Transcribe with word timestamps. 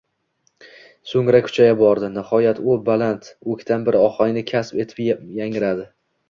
soʼngra 1.09 1.41
kuchaya 1.47 1.75
bordi. 1.81 2.09
Nihoyat, 2.15 2.61
u 2.71 2.77
baland, 2.87 3.29
oʼktam 3.55 3.85
bir 3.91 3.99
ohang 4.01 4.41
kasb 4.53 4.83
etib 4.87 5.05
yangradi. 5.43 5.87